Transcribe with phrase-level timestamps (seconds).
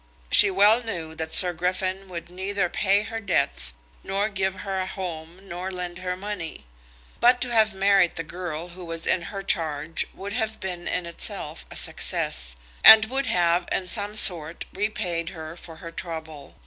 [0.31, 4.87] She well knew that Sir Griffin would neither pay her debts nor give her a
[4.87, 6.65] home nor lend her money.
[7.19, 11.05] But to have married the girl who was in her charge would have been in
[11.05, 16.55] itself a success, and would have in some sort repaid her for her trouble.